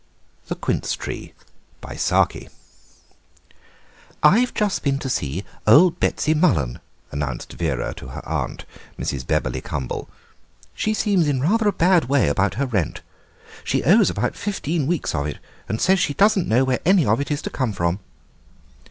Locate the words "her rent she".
12.55-13.83